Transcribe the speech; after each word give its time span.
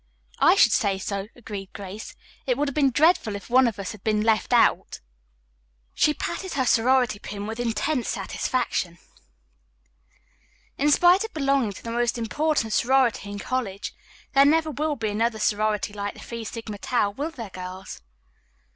"I 0.39 0.55
should 0.55 0.71
say 0.71 0.97
so," 0.97 1.27
agreed 1.35 1.73
Grace. 1.73 2.15
"It 2.47 2.57
would 2.57 2.67
have 2.67 2.73
been 2.73 2.89
dreadful 2.89 3.35
if 3.35 3.51
one 3.51 3.67
of 3.67 3.77
us 3.77 3.91
had 3.91 4.03
been 4.03 4.23
left 4.23 4.51
out." 4.51 4.99
She 5.93 6.11
patted 6.15 6.53
her 6.53 6.65
sorority 6.65 7.19
pin 7.19 7.45
with 7.45 7.59
intense 7.59 8.09
satisfaction. 8.09 8.97
"In 10.75 10.89
spite 10.89 11.23
of 11.23 11.35
belonging 11.35 11.73
to 11.73 11.83
the 11.83 11.91
most 11.91 12.17
important 12.17 12.73
sorority 12.73 13.29
in 13.29 13.37
college, 13.37 13.93
there 14.33 14.43
never 14.43 14.71
will 14.71 14.95
be 14.95 15.09
another 15.09 15.37
sorority 15.37 15.93
like 15.93 16.15
the 16.15 16.19
Phi 16.19 16.41
Sigma 16.41 16.79
Tau, 16.79 17.11
will 17.11 17.29
there, 17.29 17.51
girls?" 17.51 18.01